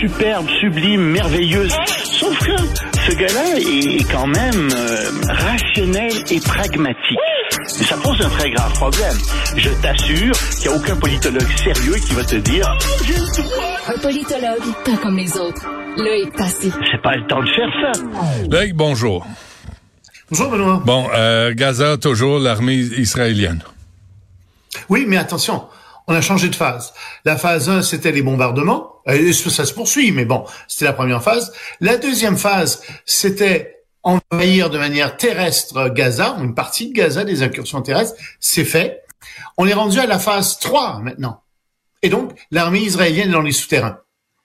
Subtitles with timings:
[0.00, 1.72] superbe, sublime, merveilleuse.
[1.86, 7.18] Sauf que ce gars-là est quand même euh, rationnel et pragmatique.
[7.78, 9.16] Mais ça pose un très grave problème.
[9.56, 12.78] Je t'assure qu'il n'y a aucun politologue sérieux qui va te dire
[13.88, 15.66] Un politologue, pas comme les autres.
[15.96, 16.72] Loïc Passy.
[16.90, 18.46] c'est pas le temps de faire ça.
[18.50, 19.26] Loïc, bonjour.
[20.30, 20.82] Bonjour Benoît.
[20.84, 23.62] Bon, euh, Gaza, toujours l'armée israélienne.
[24.88, 25.64] Oui, mais attention,
[26.06, 26.92] on a changé de phase.
[27.24, 28.95] La phase 1, c'était les bombardements.
[29.08, 31.52] Et ça se poursuit, mais bon, c'était la première phase.
[31.80, 37.82] La deuxième phase, c'était envahir de manière terrestre Gaza, une partie de Gaza, des incursions
[37.82, 38.14] terrestres.
[38.40, 39.02] C'est fait.
[39.58, 41.42] On est rendu à la phase 3 maintenant.
[42.02, 43.98] Et donc, l'armée israélienne est dans les souterrains.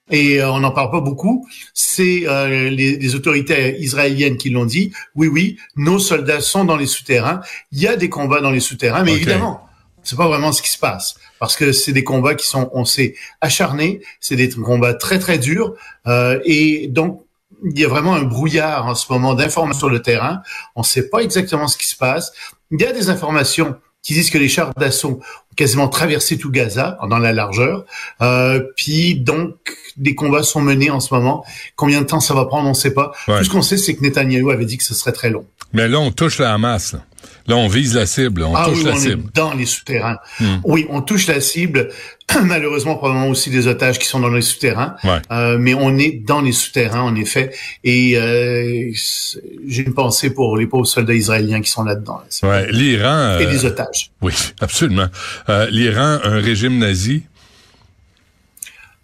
[0.10, 1.48] Et euh, on n'en parle pas beaucoup.
[1.74, 4.92] C'est euh, les, les, autorités israéliennes qui l'ont dit.
[5.16, 7.42] Oui, oui, nos soldats sont dans les souterrains.
[7.72, 9.22] Il y a des combats dans les souterrains, mais Okay.
[9.22, 9.68] évidemment,
[10.04, 12.86] c'est pas vraiment ce qui se passe parce que c'est des combats qui sont, on
[12.86, 14.02] sait, acharnés.
[14.20, 15.74] C'est des combats très très durs
[16.08, 17.24] euh, et donc
[17.64, 20.42] il y a vraiment un brouillard en ce moment d'informations sur le terrain.
[20.76, 22.32] On ne sait pas exactement ce qui se passe.
[22.72, 26.50] Il y a des informations qui disent que les chars d'assaut ont quasiment traversé tout
[26.50, 27.86] Gaza dans la largeur.
[28.22, 29.56] Euh, puis donc
[29.98, 31.46] des combats sont menés en ce moment.
[31.76, 33.12] Combien de temps ça va prendre, on ne sait pas.
[33.28, 33.40] Ouais.
[33.40, 35.46] Tout ce qu'on sait, c'est que Netanyahou avait dit que ce serait très long.
[35.74, 36.94] Mais là, on touche la Hamas.
[36.94, 37.04] Là,
[37.48, 38.44] Là, on vise la cible.
[38.44, 39.24] On ah touche oui, la on cible.
[39.28, 40.18] est dans les souterrains.
[40.40, 40.58] Hmm.
[40.64, 41.90] Oui, on touche la cible.
[42.44, 44.96] Malheureusement, probablement aussi des otages qui sont dans les souterrains.
[45.04, 45.22] Ouais.
[45.32, 47.52] Euh, mais on est dans les souterrains, en effet.
[47.84, 48.92] Et euh,
[49.68, 52.22] j'ai une pensée pour les pauvres soldats israéliens qui sont là-dedans.
[52.44, 52.50] là.
[52.50, 53.38] Ouais, l'Iran.
[53.40, 54.12] Et euh, les otages.
[54.22, 55.08] oui, absolument.
[55.72, 57.24] L'Iran, un régime nazi?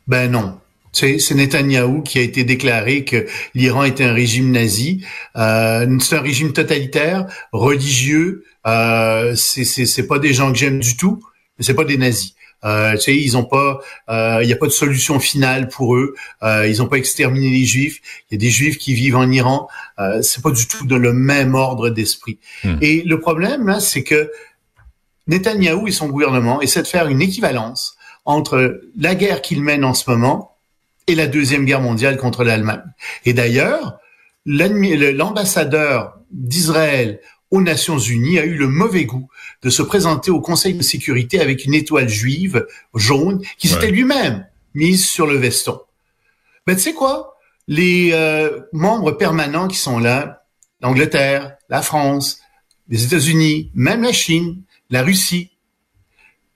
[0.08, 0.58] Ben non.
[0.92, 5.06] C'est Netanyahou qui a été déclaré que l'Iran était un régime nazi.
[5.36, 8.46] Euh, c'est un régime totalitaire, religieux.
[8.66, 11.24] Euh, c'est pas des gens que j'aime du tout.
[11.58, 12.34] mais C'est pas des nazis.
[12.66, 13.80] Euh, tu sais, ils ont pas,
[14.10, 16.16] euh, il y a pas de solution finale pour eux.
[16.42, 18.02] Euh, ils ont pas exterminé les juifs.
[18.30, 19.68] Il y a des juifs qui vivent en Iran.
[20.00, 22.40] Euh, c'est pas du tout de le même ordre d'esprit.
[22.64, 22.78] Hmm.
[22.82, 24.32] Et le problème là, c'est que
[25.28, 27.96] Netanyahou et son gouvernement essaient de faire une équivalence
[28.26, 30.57] entre la guerre qu'ils mènent en ce moment
[31.08, 32.84] et la deuxième guerre mondiale contre l'Allemagne.
[33.26, 33.98] Et d'ailleurs,
[34.46, 37.20] l'ambassadeur d'Israël
[37.52, 39.30] aux Nations Unies a eu le mauvais goût
[39.62, 43.92] de se présenter au Conseil de sécurité avec une étoile juive jaune qui s'était Ouais.
[43.92, 45.80] lui-même mise sur le veston.
[46.66, 47.36] Ben tu sais quoi?
[47.70, 50.44] Les euh, membres permanents qui sont là,
[50.82, 52.40] l'Angleterre, la France,
[52.90, 55.52] les États-Unis, même la Chine, la Russie,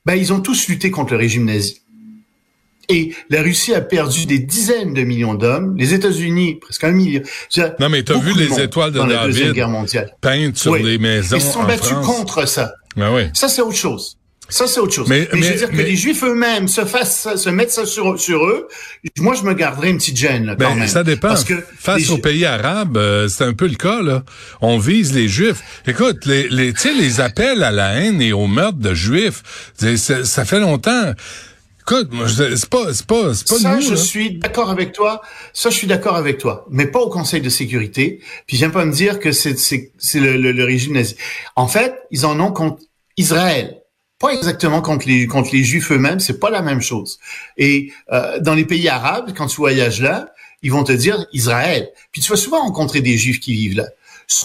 [0.05, 1.80] ben ils ont tous lutté contre le régime nazi.
[2.89, 7.21] Et la Russie a perdu des dizaines de millions d'hommes, les États-Unis presque un million.
[7.79, 10.15] Non, mais t'as vu les étoiles de dans la deuxième David guerre mondiale.
[10.21, 10.83] peintes sur Oui.
[10.83, 12.05] les maisons Ils se sont en battus France.
[12.05, 12.73] contre ça.
[12.99, 13.23] Ah oui.
[13.33, 14.17] Ça, c'est autre chose.
[14.49, 15.07] Ça, c'est autre chose.
[15.07, 17.85] Mais- Mais, mais- je veux dire que les Juifs eux-mêmes se fassent se mettent ça
[17.85, 18.67] sur, sur eux.
[19.19, 20.87] Moi, je me garderais une petite gêne, là, quand Ben, même.
[20.89, 21.29] ça dépend.
[21.29, 24.23] Parce que Face les aux pays arabes, euh, c'est un peu le cas là.
[24.59, 25.61] On vise les juifs.
[25.87, 29.41] Écoute, les, les, tu sais, les appels à la haine et au meurtre de juifs,
[29.95, 31.13] ça fait longtemps.
[31.81, 33.81] Écoute, c'est pas, c'est pas, c'est pas ça, nous.
[33.81, 35.21] je suis d'accord avec toi.
[35.53, 36.65] Ça, je suis d'accord avec toi.
[36.69, 38.21] Mais pas au Conseil de sécurité.
[38.47, 41.15] Puis j'aime pas me dire que c'est, c'est, c'est le, le- le régime nazi.
[41.55, 42.81] En fait, ils en ont contre
[43.17, 43.81] Israël.
[44.19, 46.19] Pas exactement contre les, contre les Juifs eux-mêmes.
[46.19, 47.19] C'est pas la même chose.
[47.57, 50.31] Et euh, dans les pays arabes, quand tu voyages là,
[50.61, 51.89] ils vont te dire Israël.
[52.11, 53.87] Puis tu vas souvent rencontrer des Juifs qui vivent là.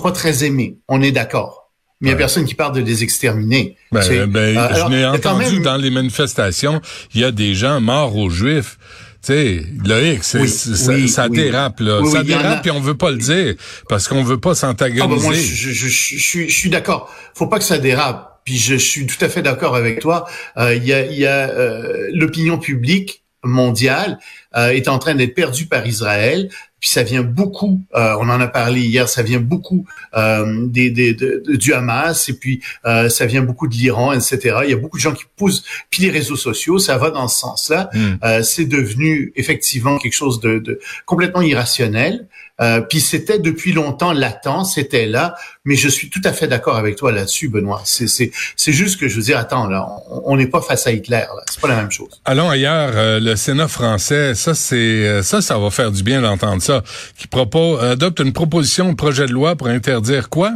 [0.02, 0.78] Pas très aimés.
[0.88, 1.65] On est d'accord.
[2.00, 3.76] Mais il y a personne qui parle de les exterminer.
[3.90, 6.80] Ben, ben, Euh, alors, je quand entendu même- dans les manifestations,
[7.14, 8.76] il y a des gens morts aux juifs.
[9.24, 12.00] Tu sais, Loïc, Oui, ça, oui, ça dérape, là.
[12.00, 12.60] Oui, ça dérape, a.
[12.60, 13.54] puis on veut pas le dire,
[13.88, 15.08] parce qu'on veut pas Ah s'antagoniser.
[15.16, 17.12] ben moi, je, je, je, je suis, je suis d'accord.
[17.34, 18.40] Faut pas que ça dérape.
[18.44, 20.26] Puis je, suis tout à fait d'accord avec toi.
[20.58, 24.18] Euh, Il y a, y a euh, l'opinion publique mondiale
[24.56, 26.48] euh, est en train d'être perdue par Israël.
[26.78, 30.90] Puis ça vient beaucoup, euh, on en a parlé hier, ça vient beaucoup euh, des,
[30.90, 34.58] des, de- de- du Hamas et puis euh, ça vient beaucoup de l'Iran, etc.
[34.64, 35.64] Il y a beaucoup de gens qui poussent.
[35.90, 37.88] Puis les réseaux sociaux, ça va dans ce sens-là.
[37.94, 38.16] Hmm.
[38.24, 42.28] Euh, c'est devenu effectivement quelque chose de, de complètement irrationnel.
[42.60, 45.34] Euh, puis c'était depuis longtemps latent, c'était là,
[45.66, 47.82] mais je suis tout à fait d'accord avec toi là-dessus, Benoît.
[47.84, 49.86] C'est c'est c'est juste que je veux dire, attends là,
[50.24, 52.20] on- n'est pas face à Hitler là, c'est pas la même chose.
[52.24, 56.22] Allons ailleurs, euh, le Sénat français, ça c'est euh, ça, ça va faire du bien
[56.22, 56.82] d'entendre ça,
[57.18, 60.52] qui propose adopte une proposition de projet de loi pour interdire quoi?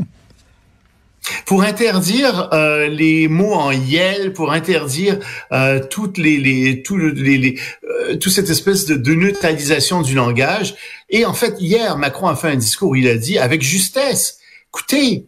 [1.47, 5.19] Pour interdire euh, les mots en yel, pour interdire
[5.53, 10.03] euh, toutes les les tout le- les, les euh, toute cette espèce de, de neutralisation
[10.03, 10.75] du langage.
[11.09, 14.39] Et en fait, hier, Macron a fait un discours, il a dit avec justesse,
[14.69, 15.27] écoutez,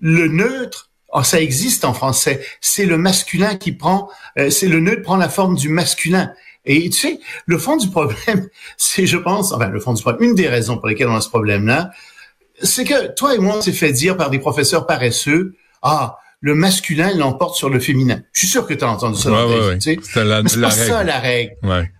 [0.00, 4.08] le neutre, oh, ça existe en français, c'est le masculin qui prend,
[4.38, 6.32] euh, c'est le neutre prend la forme du masculin.
[6.66, 10.30] Et tu sais, le fond du problème, c'est, je pense, enfin, le fond du problème,
[10.30, 11.90] une des raisons pour lesquelles on a ce problème-là,
[12.62, 16.54] c'est que toi et moi, on s'est fait dire par des professeurs paresseux, ah, le
[16.54, 18.22] masculin l'emporte sur le féminin.
[18.32, 19.30] Je suis sûr que tu as entendu ça.
[19.30, 19.78] Ouais, ouais, ouais.
[19.80, 21.56] c'est pas ça la règle.
[21.62, 21.90] Ouais.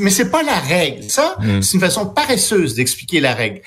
[0.00, 1.04] Mais c'est pas la règle.
[1.04, 1.62] Ça, mm.
[1.62, 3.62] c'est une façon paresseuse d'expliquer la règle.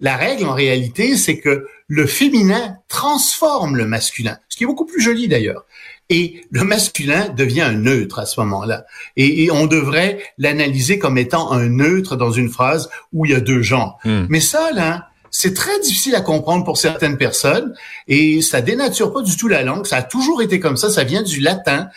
[0.00, 4.86] La règle, en réalité, c'est que le féminin transforme le masculin, ce qui est beaucoup
[4.86, 5.64] plus joli d'ailleurs.
[6.10, 8.84] Et le masculin devient un neutre à ce moment-là.
[9.16, 13.40] Et, on devrait l'analyser comme étant un neutre dans une phrase où il y a
[13.40, 13.98] deux genres.
[14.04, 14.26] Hmm.
[14.28, 17.74] Mais ça, là, c'est très difficile à comprendre pour certaines personnes
[18.06, 19.84] et ça dénature pas du tout la langue.
[19.84, 20.90] Ça a toujours été comme ça.
[20.90, 21.88] Ça vient du latin.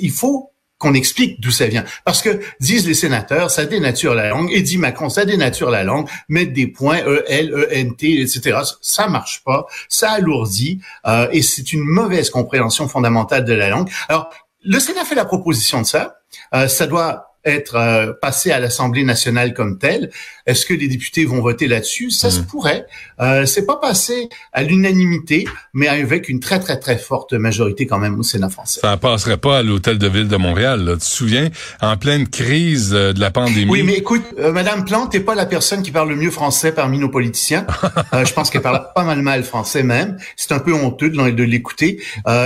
[0.00, 1.84] Il faut qu'on explique d'où ça vient.
[2.04, 4.52] Parce que, disent les sénateurs, ça dénature la langue.
[4.52, 6.08] Et dit Macron, ça dénature la langue.
[6.28, 8.60] Mettre des points E, L, E, N, T, etc.
[8.80, 9.66] Ça marche pas.
[9.88, 10.80] Ça alourdit.
[11.08, 13.90] Euh, et c'est une mauvaise compréhension fondamentale de la langue.
[14.08, 14.30] Alors,
[14.62, 16.20] le Sénat fait la proposition de ça.
[16.54, 20.10] Euh, ça doit être euh, passé à l'Assemblée nationale comme tel.
[20.46, 22.10] Est-ce que les députés vont voter là-dessus?
[22.10, 22.46] Ça se hmm.
[22.46, 22.86] pourrait.
[23.20, 27.98] Euh, c'est pas passé à l'unanimité, mais avec une très très très forte majorité quand
[27.98, 28.80] même au Sénat français.
[28.80, 30.84] Ça passerait pas à l'hôtel de ville de Montréal.
[30.84, 30.94] Là.
[30.94, 31.50] Tu te souviens,
[31.80, 33.70] en pleine crise euh, de la pandémie.
[33.70, 36.72] Oui, mais écoute, euh, Madame Plante n'est pas la personne qui parle le mieux français
[36.72, 37.64] parmi nos politiciens.
[38.12, 40.16] je pense qu'elle parle pas mal mal français même.
[40.36, 42.02] C'est un peu honteux de, l'écouter.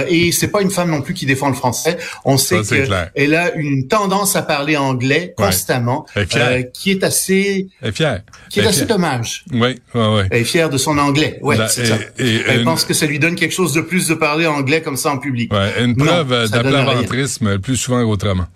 [0.08, 1.96] et c'est pas une femme non plus qui défend le français.
[2.24, 7.68] On sait qu'elle a une tendance à parler en anglais constamment, euh, qui est assez,
[7.82, 8.22] est fière.
[8.50, 9.44] qui est assez dommage.
[9.52, 10.22] Oui, oui, oui.
[10.30, 11.38] Elle est fière de son anglais.
[11.42, 11.98] Ouais, c'est ça.
[12.18, 15.10] elle pense que ça lui donne quelque chose de plus de parler anglais comme ça
[15.10, 15.52] en public.
[15.52, 18.46] Ouais, une preuve d'aplaventrisme plus souvent qu'autrement.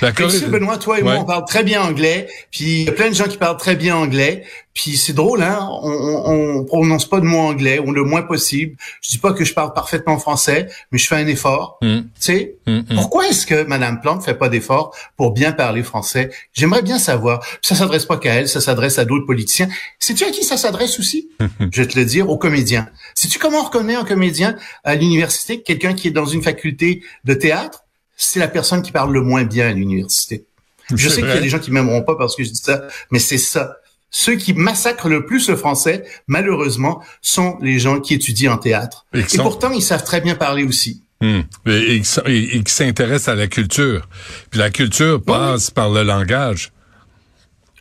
[0.00, 0.30] D'accord.
[0.48, 2.28] Benoît, toi et moi, on parle très bien anglais.
[2.50, 4.44] Puis il y a plein de gens qui parlent très bien anglais.
[4.76, 8.76] Puis c'est drôle, hein, on, on, prononce pas de mots anglais, ou le moins possible.
[9.00, 11.78] Je dis pas que je parle parfaitement français, mais je fais un effort.
[11.80, 12.00] Mm.
[12.00, 12.84] Tu sais, mm, mm.
[12.94, 17.44] pourquoi est-ce que Madame Plante fait pas d'effort pour bien parler français J'aimerais bien savoir.
[17.62, 19.68] Ça s'adresse pas qu'à elle, ça s'adresse à d'autres politiciens.
[19.98, 21.30] Sais-tu à qui ça s'adresse aussi?
[21.72, 22.88] Je vais te le dire, aux comédiens.
[23.14, 27.34] Sais-tu comment on reconnaît un comédien à l'université, quelqu'un qui est dans une faculté de
[27.34, 27.84] théâtre?
[28.16, 30.46] C'est la personne qui parle le moins bien à l'université.
[30.94, 32.82] Je sais qu'il y a des gens qui m'aimeront pas parce que je dis ça,
[33.10, 33.76] mais c'est ça
[34.10, 39.04] ceux qui massacrent le plus le français, malheureusement, sont les gens qui étudient en théâtre.
[39.12, 41.02] Et, pourtant, ils savent très bien parler aussi.
[41.20, 41.40] Hmm.
[41.66, 44.06] Et, qui s'intéressent à la culture.
[44.50, 46.72] Puis la culture passe par le langage.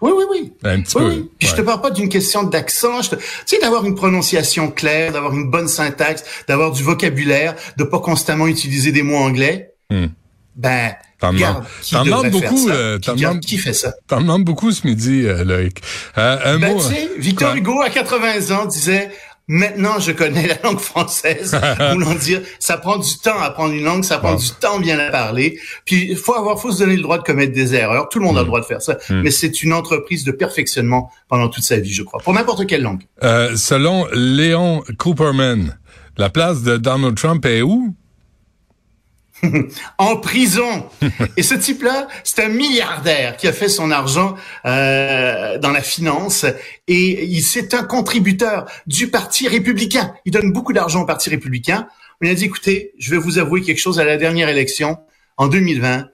[0.02, 0.54] Oui, oui, oui.
[0.64, 1.08] Un petit peu.
[1.10, 1.30] Oui.
[1.40, 3.02] Puis je te parle pas d'une question d'accent.
[3.02, 8.00] Tu sais, d'avoir une prononciation claire, d'avoir une bonne syntaxe, d'avoir du vocabulaire, de pas
[8.00, 9.74] constamment utiliser des mots anglais.
[9.90, 10.08] Hmm.
[10.56, 12.70] Ben, T'en demandes beaucoup.
[12.70, 13.00] Euh,
[13.42, 15.82] qui fait ça T'en demandes beaucoup ce midi, euh, Loïc.
[16.18, 16.80] Euh, un ben, mot.
[16.80, 19.10] Tu sais, Victor Hugo à 80 ans disait.
[19.48, 21.60] Maintenant, je connais la langue française.
[21.94, 24.98] Voulant dire, ça prend du temps à apprendre une langue, ça prend du temps bien
[24.98, 25.60] la parler.
[25.86, 28.10] Puis, il faut avoir, faut se donner le droit de commettre des erreurs.
[28.10, 28.48] Tout le monde a le mm.
[28.48, 28.98] droit de faire ça.
[29.10, 29.22] Mm.
[29.22, 32.82] Mais c'est une entreprise de perfectionnement pendant toute sa vie, je crois, pour n'importe quelle
[32.82, 33.04] langue.
[33.24, 35.78] Euh, selon Léon Cooperman,
[36.18, 37.96] la place de Donald Trump est où?
[39.98, 40.88] en prison.
[41.38, 44.36] Et ce type-là, c'est un milliardaire qui a fait son argent
[44.66, 46.46] euh, dans la finance
[46.88, 50.14] et il c'est un contributeur du Parti républicain.
[50.26, 51.88] Il donne beaucoup d'argent au Parti républicain.
[52.22, 54.98] On a dit, écoutez, je vais vous avouer quelque chose à la dernière élection,
[55.38, 56.08] en 2020,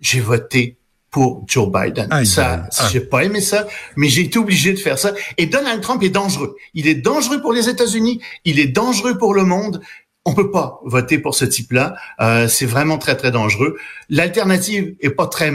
[0.00, 0.78] j'ai voté
[1.10, 2.08] pour Joe Biden.
[2.24, 3.66] ça, j'ai pas aimé ça,
[3.96, 5.14] mais j'ai été obligé de faire ça.
[5.38, 6.56] Et Donald Trump est dangereux.
[6.74, 9.80] Il est dangereux pour les États-Unis, il est dangereux pour le monde
[10.28, 11.96] on peut pas voter pour ce type-là.
[12.20, 13.76] Euh, c'est vraiment très très dangereux.
[14.10, 15.50] L'alternative est pas très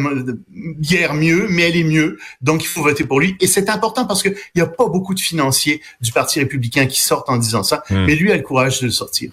[0.80, 2.18] guère mieux, mais elle est mieux.
[2.42, 3.36] Donc il faut voter pour lui.
[3.40, 7.02] Et c'est important parce qu'il y a pas beaucoup de financiers du Parti républicain qui
[7.02, 8.06] sortent en disant ça, hmm.
[8.06, 9.32] mais lui a le courage de le sortir.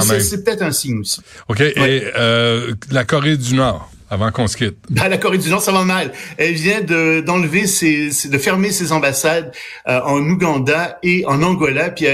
[0.00, 1.20] C'est peut-être un signe aussi.
[1.48, 1.60] Ok.
[1.60, 4.76] Et euh, la Corée du Nord avant qu'on se quitte.
[4.90, 6.12] Ben, la Corée du Nord, ça va mal.
[6.36, 9.50] Elle vient de d'enlever ses, de fermer ses ambassades
[9.88, 12.06] euh, en Ouganda et en Angola, puis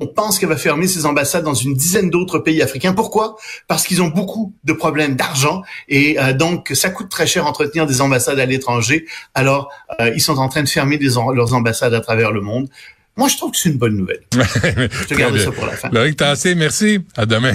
[0.00, 2.92] on pense qu'elle va fermer ses ambassades dans une dizaine d'autres pays africains.
[2.92, 3.36] Pourquoi?
[3.66, 7.86] Parce qu'ils ont beaucoup de problèmes d'argent et euh, donc ça coûte très cher entretenir
[7.86, 9.04] des ambassades à l'étranger.
[9.34, 12.68] Alors euh, ils sont en train de fermer leurs ambassades à travers le monde.
[13.16, 14.22] Moi, je trouve que c'est une bonne nouvelle.
[14.32, 15.88] je te garde ça pour la fin.
[15.90, 17.00] Loïc Tassé, merci.
[17.16, 17.54] À demain.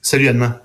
[0.00, 0.60] Salut, à demain.